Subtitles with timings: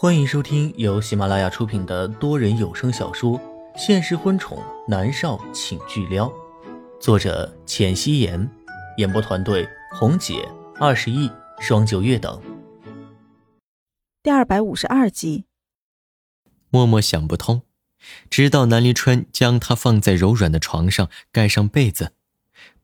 [0.00, 3.36] 欢迎收听由喜马拉雅出品的多人有声小说
[3.76, 6.28] 《现实婚宠男少请巨撩》，
[7.00, 8.48] 作者：浅汐颜，
[8.98, 10.48] 演播团队：红姐、
[10.78, 12.40] 二十亿、双九月等。
[14.22, 15.46] 第二百五十二集，
[16.70, 17.62] 默默想不通，
[18.30, 22.12] 直到南离川将她放在柔软的床上，盖上被子，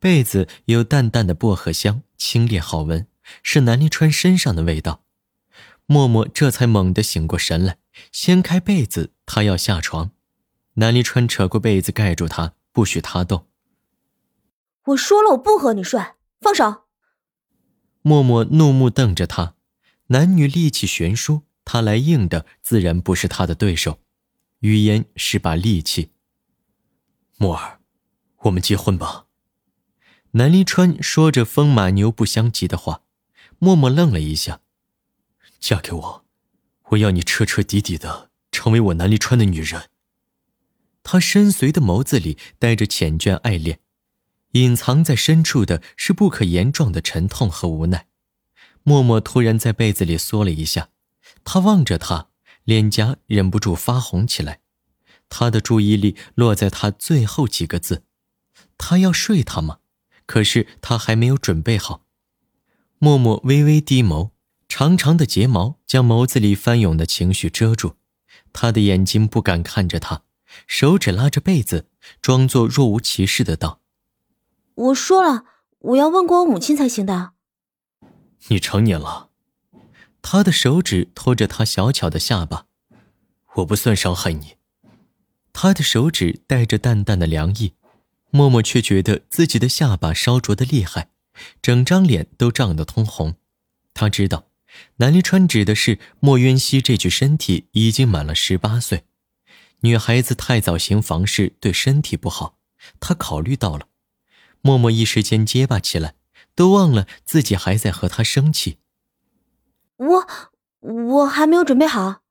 [0.01, 3.07] 被子有淡淡的薄荷香，清冽好闻，
[3.45, 5.04] 是南离川身上的味道。
[5.87, 7.79] 默默这才猛地醒过神来，
[8.11, 10.11] 掀开被子，他要下床。
[10.75, 13.47] 南离川扯过被子盖住他，不许他动。
[14.87, 16.01] 我说了，我不和你睡，
[16.41, 16.85] 放手。
[18.03, 19.55] 默默怒目瞪着他，
[20.09, 24.01] 男女力气悬殊，他来硬的自然不是他的对手，
[24.61, 26.11] 语言是把利器。
[27.37, 27.81] 默儿，
[28.39, 29.27] 我们结婚吧。
[30.33, 33.03] 南离川说着风马牛不相及的话，
[33.59, 34.61] 默默愣了一下。
[35.65, 36.27] 嫁给我，
[36.91, 39.89] 我要你彻彻底底的成为我南离川的女人。
[41.03, 43.81] 他深邃的眸子里带着缱绻爱恋，
[44.53, 48.09] 隐藏在深处的是不可言状的沉痛和无奈。
[48.83, 50.91] 默默突然在被子里缩了一下，
[51.45, 52.29] 他望着他，
[52.65, 54.61] 脸颊忍不住发红起来。
[55.31, 58.05] 他的注意力落在他最后几个字
[58.77, 59.79] ：“他要睡他吗？”
[60.27, 62.05] 可是他还没有准备好。
[62.99, 64.34] 默默微微低眸。
[64.69, 67.95] 长长的睫毛将眸子里翻涌的情绪遮住，
[68.53, 70.23] 他的眼睛不敢看着他，
[70.67, 71.89] 手指拉着被子，
[72.21, 73.81] 装作若无其事的道
[74.75, 75.45] ：“我说了，
[75.79, 77.33] 我要问过我母亲才行的。”
[78.49, 79.31] 你成年了，
[80.23, 82.67] 他的手指托着他小巧的下巴，
[83.57, 84.57] 我不算伤害你。
[85.53, 87.75] 他的手指带着淡淡的凉意，
[88.31, 91.11] 默默却觉得自己的下巴烧灼的厉害，
[91.63, 93.37] 整张脸都涨得通红。
[93.93, 94.49] 他知道。
[94.97, 99.05] 南离川指的是莫渊熙这具身体已经满了十八岁，
[99.81, 102.59] 女孩子太早行房事对身体不好，
[103.01, 103.89] 他考虑到了。
[104.61, 106.15] 默默一时间结巴起来，
[106.55, 108.79] 都忘了自己还在和他生气。
[109.97, 110.29] 我
[110.81, 112.23] 我还没有准备好。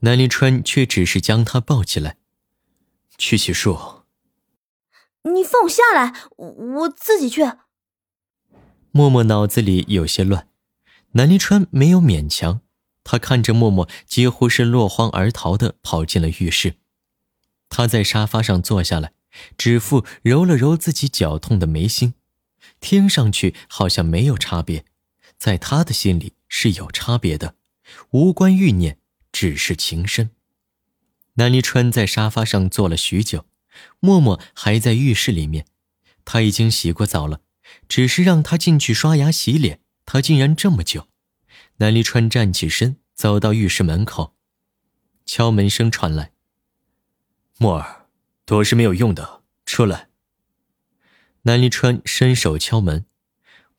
[0.00, 2.18] 南离川却只是将她抱起来，
[3.16, 4.02] 去洗漱。
[5.22, 7.42] 你放我下来，我自己去。
[8.90, 10.48] 默默脑子里有些乱。
[11.16, 12.60] 南离川没有勉强，
[13.02, 16.74] 他看着默默，几乎是落荒而逃的跑进了浴室。
[17.70, 19.12] 他在沙发上坐下来，
[19.56, 22.12] 指腹揉了揉自己绞痛的眉心，
[22.80, 24.84] 听上去好像没有差别，
[25.38, 27.54] 在他的心里是有差别的，
[28.10, 28.98] 无关欲念，
[29.32, 30.32] 只是情深。
[31.36, 33.46] 南离川在沙发上坐了许久，
[34.00, 35.64] 默默还在浴室里面，
[36.26, 37.40] 他已经洗过澡了，
[37.88, 39.80] 只是让他进去刷牙洗脸。
[40.06, 41.08] 他竟然这么久，
[41.78, 44.34] 南离川站起身，走到浴室门口，
[45.26, 46.30] 敲门声传来。
[47.58, 48.06] 默儿，
[48.44, 50.08] 躲是没有用的，出来。
[51.42, 53.04] 南离川伸手敲门，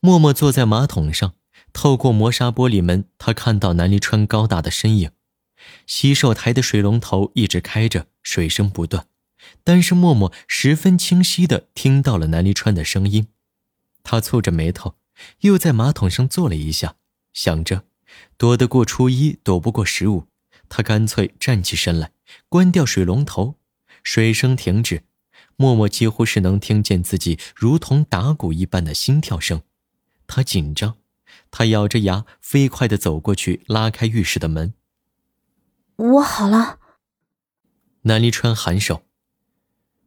[0.00, 1.34] 默默坐在马桶上，
[1.72, 5.10] 透过磨砂玻璃门，他看到南离川高大的身影。
[5.86, 9.06] 洗手台的水龙头一直开着，水声不断，
[9.64, 13.28] 但是默默十分清晰的听到了南离川的声音，
[14.02, 14.97] 他蹙着眉头。
[15.40, 16.96] 又在马桶上坐了一下，
[17.32, 17.84] 想着，
[18.36, 20.26] 躲得过初一，躲不过十五。
[20.68, 22.12] 他干脆站起身来，
[22.48, 23.56] 关掉水龙头，
[24.02, 25.04] 水声停止。
[25.56, 29.62] 默默几乎是能听见自己如同打鼓一般的心跳声。
[30.26, 30.98] 他紧张，
[31.50, 34.74] 他咬着牙，飞快地走过去，拉开浴室的门。
[35.96, 36.78] 我好了。
[38.02, 39.02] 南离川颔首，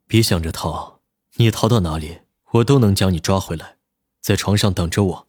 [0.07, 1.01] 别想着逃，
[1.35, 2.19] 你逃到哪里，
[2.51, 3.78] 我都能将你抓回来。
[4.21, 5.27] 在床上等着我。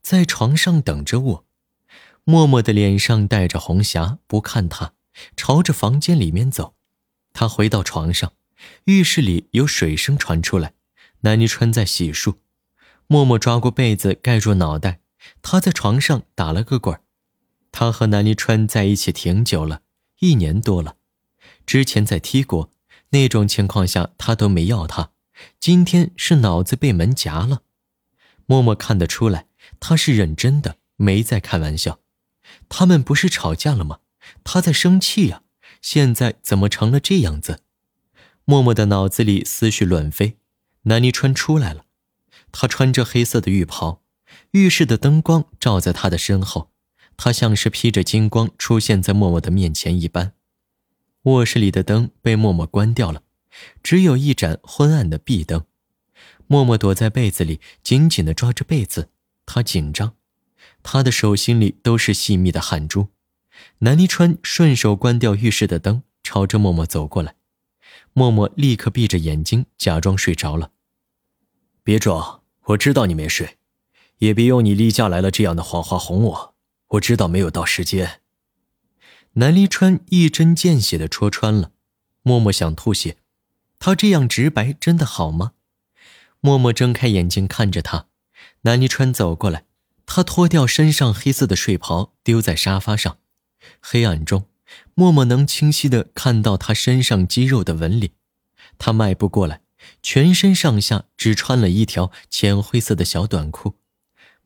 [0.00, 1.46] 在床上等着我，
[2.24, 4.94] 默默的脸上带着红霞，不看他，
[5.36, 6.74] 朝着房间里面走。
[7.32, 8.32] 他回到床上，
[8.84, 10.74] 浴室里有水声传出来，
[11.20, 12.36] 南泥川在洗漱。
[13.06, 15.00] 默默抓过被子盖住脑袋，
[15.42, 16.98] 他在床上打了个滚
[17.72, 19.82] 他和南泥川在一起挺久了，
[20.20, 20.96] 一年多了。
[21.66, 22.70] 之前在 T 国
[23.10, 25.10] 那种情况下，他都没要他。
[25.60, 27.62] 今天是脑子被门夹了，
[28.46, 29.46] 默默看得出来，
[29.80, 32.00] 他是认真的，没在开玩笑。
[32.68, 33.98] 他们不是吵架了吗？
[34.44, 35.42] 他在生气呀，
[35.80, 37.60] 现在怎么成了这样子？
[38.44, 40.38] 默默的脑子里思绪乱飞。
[40.82, 41.84] 南泥川出来了，
[42.50, 44.02] 他穿着黑色的浴袍，
[44.52, 46.70] 浴室的灯光照在他的身后，
[47.16, 50.32] 他像是披着金光出现在默默的面前一般。
[51.24, 53.22] 卧室里的灯被默默关掉了。
[53.82, 55.64] 只有一盏昏暗的壁灯，
[56.46, 59.10] 默默躲在被子里，紧紧地抓着被子。
[59.46, 60.14] 他紧张，
[60.82, 63.08] 他的手心里都是细密的汗珠。
[63.78, 67.34] 南离川顺手关掉浴室的灯，朝着默默走过来。
[68.12, 70.72] 默默立刻闭着眼睛，假装睡着了。
[71.82, 73.58] 别装，我知道你没睡，
[74.18, 76.54] 也别用你例假来了这样的谎话哄我。
[76.88, 78.20] 我知道没有到时间。
[79.32, 81.72] 南离川一针见血的戳穿了，
[82.22, 83.16] 默默想吐血。
[83.78, 85.52] 他这样直白真的好吗？
[86.40, 88.06] 默默睁开眼睛看着他，
[88.62, 89.64] 南离川走过来，
[90.06, 93.18] 他脱掉身上黑色的睡袍，丢在沙发上。
[93.80, 94.46] 黑暗中，
[94.94, 98.12] 默默能清晰的看到他身上肌肉的纹理。
[98.78, 99.62] 他迈步过来，
[100.02, 103.74] 全身上下只穿了一条浅灰色的小短裤。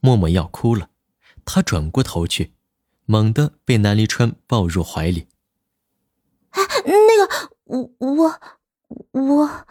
[0.00, 0.88] 默默要哭了，
[1.44, 2.54] 他转过头去。
[3.04, 5.26] 猛地被南离川抱入怀里。
[6.50, 8.40] 哎，那个，我我
[9.12, 9.66] 我……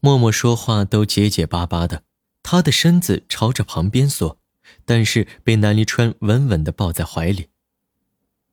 [0.00, 2.02] 默默说话都结结巴巴的，
[2.42, 4.38] 他的身子朝着旁边缩，
[4.84, 7.50] 但是被南离川稳稳的抱在怀里。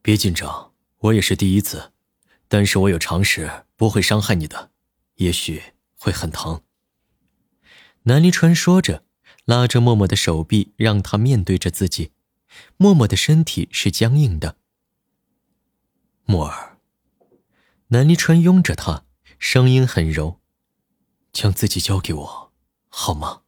[0.02, 1.92] 别紧张，我也是第一次，
[2.48, 4.72] 但是我有常识，不会伤害你的，
[5.16, 5.62] 也许
[5.98, 6.62] 会很疼。
[8.04, 9.04] 南离川说着，
[9.46, 12.12] 拉着默默的手臂，让他面对着自己。
[12.78, 14.58] 默默的身体是僵硬的。
[16.26, 16.78] 默儿，
[17.88, 19.04] 南离川拥着她，
[19.40, 20.40] 声音很柔，
[21.34, 22.52] 将自己交给我，
[22.90, 23.42] 好吗？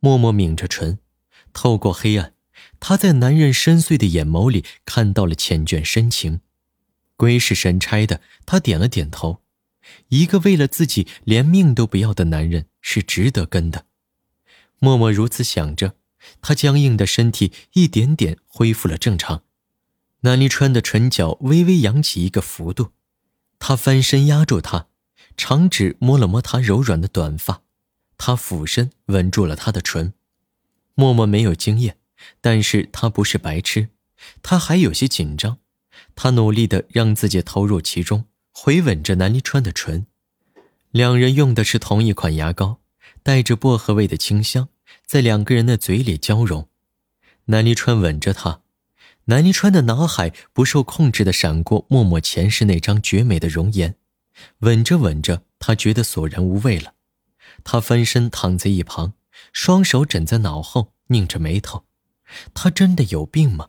[0.00, 0.98] 默默抿着唇，
[1.52, 2.34] 透过黑暗，
[2.80, 6.40] 她在男人深邃的眼眸里看到了缱绻深情。
[7.16, 9.42] 鬼使神差的，她点了点头。
[10.08, 13.86] 一个为了自己连命都不要的男人是值得跟的。
[14.80, 15.94] 默默如此想着。
[16.40, 19.42] 他僵硬的身体一点点恢复了正常，
[20.20, 22.92] 南离川的唇角微微扬起一个幅度，
[23.66, 24.88] 他翻身压住她，
[25.38, 27.62] 长指摸了摸她柔软的短发，
[28.18, 30.12] 他俯身吻住了她的唇。
[30.94, 31.96] 默默没有经验，
[32.42, 33.88] 但是他不是白痴，
[34.42, 35.56] 他还有些紧张，
[36.14, 40.06] 他努力的让自己投入其中，回吻着南离川的唇。
[40.90, 42.80] 两人用的是同一款牙膏，
[43.22, 44.68] 带着薄荷味的清香。
[45.06, 46.68] 在两个人的嘴里交融，
[47.46, 48.60] 南离川吻着她，
[49.26, 53.96] 南离川的脑海不受控制的闪过默默前世那张绝美的容颜，
[54.58, 56.94] 吻着吻着，他觉得索然无味了。
[57.62, 59.14] 他翻身躺在一旁，
[59.52, 61.84] 双手枕在脑后，拧着眉头。
[62.52, 63.68] 他真的有病吗？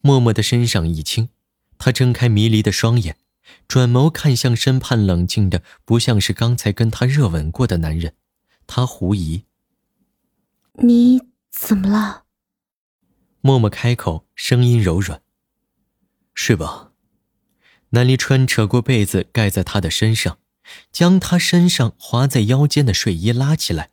[0.00, 1.28] 默默的身上一轻，
[1.78, 3.16] 他睁开迷离的双眼，
[3.66, 8.14] 转眸看向身畔冷静的不像是刚才跟他热吻过的男人，
[8.66, 9.44] 他狐疑。
[10.74, 11.20] 你
[11.50, 12.25] 怎么了？
[13.46, 15.22] 默默开口，声音柔软。
[16.34, 16.90] 睡吧。
[17.90, 20.40] 南离川扯过被子盖在他的身上，
[20.90, 23.90] 将他身上滑在腰间的睡衣拉起来。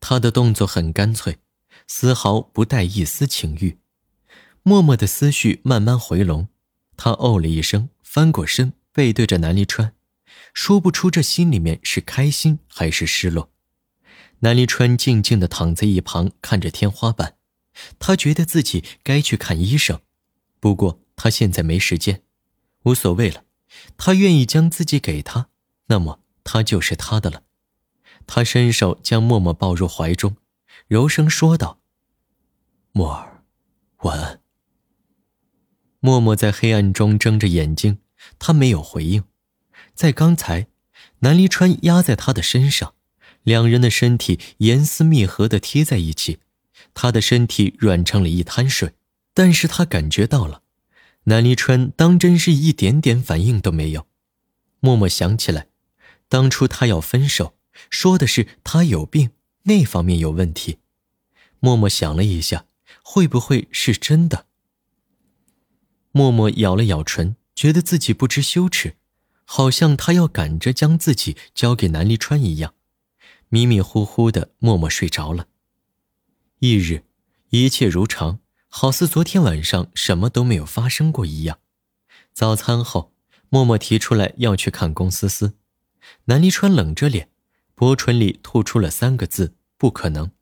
[0.00, 1.38] 他的动作很干脆，
[1.86, 3.78] 丝毫不带一丝情欲。
[4.64, 6.48] 默默的思绪慢慢回笼，
[6.96, 9.94] 他哦了一声，翻过身，背对着南离川，
[10.52, 13.52] 说不出这心里面是开心还是失落。
[14.40, 17.36] 南离川静静地躺在一旁，看着天花板。
[17.98, 20.00] 他觉得自己该去看医生，
[20.60, 22.22] 不过他现在没时间，
[22.84, 23.44] 无所谓了。
[23.96, 25.48] 他愿意将自己给他，
[25.86, 27.42] 那么他就是他的了。
[28.26, 30.36] 他伸手将默默抱入怀中，
[30.86, 31.80] 柔声说道
[32.92, 33.44] ：“默儿，
[33.98, 34.40] 晚安。”
[36.00, 37.98] 默默在黑暗中睁着眼睛，
[38.38, 39.24] 他没有回应。
[39.94, 40.68] 在刚才，
[41.20, 42.94] 南离川压在他的身上。
[43.44, 46.40] 两人的身体严丝密合地贴在一起，
[47.00, 48.94] 他的身体软成了一滩水，
[49.32, 50.62] 但是他感觉到了，
[51.26, 54.08] 南离川当真是一点点反应都没有。
[54.80, 55.68] 默默想起来，
[56.28, 57.54] 当初他要分手，
[57.88, 59.30] 说的是他有病，
[59.62, 60.78] 那方面有问题。
[61.60, 62.64] 默默想了一下，
[63.04, 64.46] 会不会是真的？
[66.10, 68.96] 默默咬了咬唇，觉得自己不知羞耻，
[69.44, 72.74] 好像他要赶着将自己交给南离川一样。
[73.50, 75.46] 迷迷糊糊的，默默睡着了。
[76.60, 77.04] 翌日，
[77.50, 81.58] 一切如常，好似昨天晚上什么都没有发生过一样。
[82.32, 83.12] 早餐后，
[83.48, 85.54] 默默提出来要去看龚思思。
[86.24, 87.30] 南离川冷着脸，
[87.74, 90.32] 薄唇里吐出了三个字：“不可能。”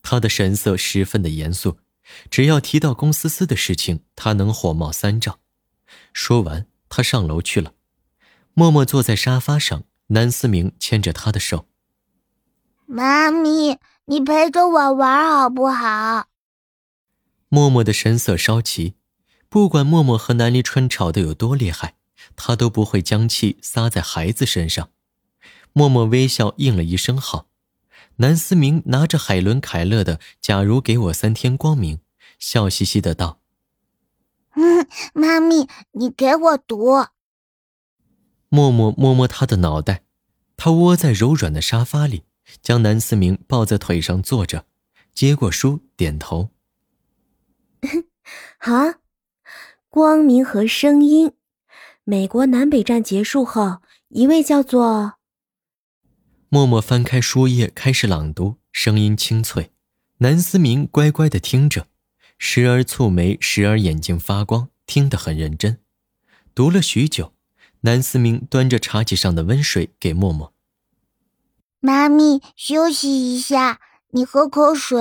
[0.00, 1.78] 他的神色十分的严肃，
[2.30, 5.40] 只要提到龚思思的事情，他能火冒三丈。
[6.12, 7.74] 说完，他上楼去了。
[8.54, 11.66] 默默坐在沙发上，南思明牵着他的手。
[12.86, 13.78] 妈咪，
[14.10, 16.28] 你陪着我玩好不好？
[17.50, 18.94] 默默的神色稍急，
[19.50, 21.96] 不管默默和南离川吵得有多厉害，
[22.34, 24.88] 他都不会将气撒在孩子身上。
[25.74, 27.48] 默默微笑应了一声好。
[28.16, 31.96] 南思明拿着海伦·凯勒的《假如给我三天光明》，
[32.38, 33.40] 笑嘻嘻的道
[34.56, 37.06] ：“嗯，妈咪，你给我读。”
[38.48, 40.02] 默默摸摸他的脑袋，
[40.56, 42.24] 他窝在柔软的沙发里，
[42.62, 44.66] 将南思明抱在腿上坐着，
[45.12, 46.50] 接过书，点头
[48.58, 48.98] ：“好啊，
[49.88, 51.32] 光明和声音。
[52.04, 55.14] 美国南北战结束后，一位叫做……”
[56.50, 59.70] 默默翻开书页，开始朗读，声音清脆。
[60.18, 61.86] 南思明乖乖的听着，
[62.38, 65.80] 时而蹙眉，时而眼睛发光，听得很认真。
[66.54, 67.34] 读了许久，
[67.82, 70.54] 南思明端着茶几上的温水给默默
[71.80, 73.80] ：“妈咪，休息一下，
[74.10, 75.00] 你喝口水。”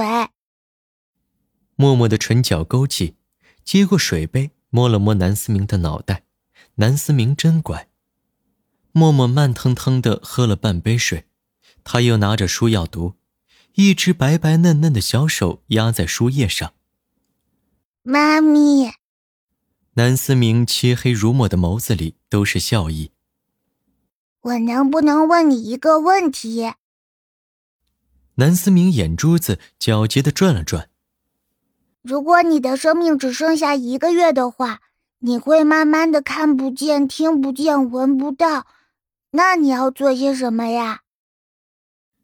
[1.76, 3.16] 默默的唇角勾起，
[3.64, 6.24] 接过水杯，摸了摸南思明的脑袋。
[6.76, 7.88] 南思明真乖。
[8.92, 11.26] 默默慢腾腾的喝了半杯水。
[11.84, 13.16] 他又拿着书要读，
[13.74, 16.74] 一只白白嫩嫩的小手压在书页上。
[18.04, 18.92] 妈咪，
[19.94, 23.12] 南思明漆黑如墨的眸子里都是笑意。
[24.48, 26.72] 我能不能问你一个问题？
[28.36, 30.90] 南思明眼珠子狡黠的转了转。
[32.02, 34.80] 如果你的生命只剩下一个月的话，
[35.20, 38.68] 你会慢慢的看不见、听不见、闻不到，
[39.32, 41.02] 那你要做些什么呀？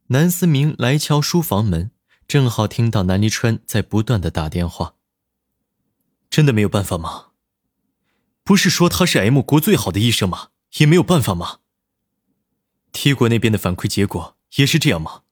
[0.08, 1.92] 南思明来敲书房门，
[2.26, 4.96] 正好听到南离川在不断的打电话。
[6.30, 7.32] 真的没有办法吗？
[8.46, 10.50] 不是说他是 M 国最好的医生吗？
[10.78, 11.58] 也没有办法吗
[12.94, 15.24] ？T 国那边的反馈结果也是这样吗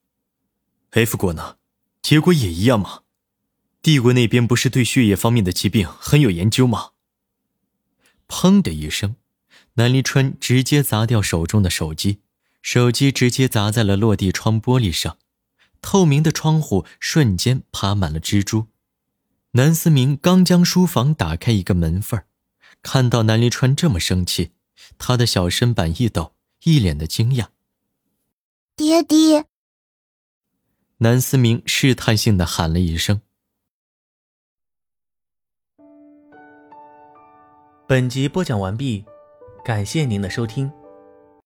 [0.89, 1.56] ？F 国呢？
[2.01, 3.03] 结果也一样吗
[3.82, 6.89] ？D 国那边不是对血液方面的疾病很有研究吗？
[8.27, 9.15] 砰的一声，
[9.75, 12.20] 南离川直接砸掉手中的手机。
[12.62, 15.18] 手机直接砸在了落地窗玻璃上，
[15.82, 18.68] 透明的窗户瞬间爬满了蜘蛛。
[19.53, 22.22] 南思明刚将书房打开一个门缝
[22.82, 24.51] 看到南离川这么生气，
[24.98, 27.48] 他的小身板一抖，一脸的惊讶。
[28.75, 29.46] 爹爹！
[30.98, 33.22] 南思明试探性的喊了一声。
[37.88, 39.03] 本集播讲完毕，
[39.65, 40.72] 感谢您的收听。